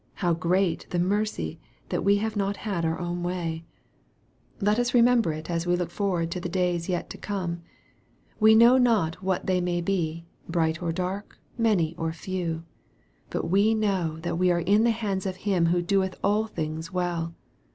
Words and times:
How 0.15 0.33
great 0.33 0.87
the 0.89 0.97
mercy 0.97 1.59
that 1.89 2.03
we 2.03 2.15
have 2.17 2.35
not 2.35 2.57
had 2.65 2.83
our 2.83 2.97
own 2.99 3.19
wav 3.21 3.61
1 4.57 4.63
152 4.65 4.65
EXPOSITORY 4.65 4.65
THOUGHTS. 4.65 4.67
Let 4.67 4.79
us 4.79 4.93
remember 4.95 5.31
it 5.33 5.49
as 5.51 5.67
we 5.67 5.75
look 5.75 5.91
forward 5.91 6.31
to 6.31 6.39
the 6.39 6.49
days 6.49 6.89
yet 6.89 7.09
to 7.11 7.17
come. 7.19 7.61
We 8.39 8.55
know 8.55 8.79
not 8.79 9.21
what 9.21 9.45
they 9.45 9.61
may 9.61 9.79
be, 9.79 10.25
bright 10.49 10.81
or 10.81 10.91
dark, 10.91 11.37
many 11.55 11.93
or 11.99 12.11
few. 12.13 12.63
But 13.29 13.47
we 13.51 13.75
know 13.75 14.17
that 14.21 14.39
we 14.39 14.49
are 14.49 14.61
in 14.61 14.85
the 14.85 14.89
hands 14.89 15.27
of 15.27 15.35
Him 15.35 15.67
who" 15.67 15.83
doeth 15.83 16.17
all 16.23 16.47
things 16.47 16.91
well." 16.91 17.35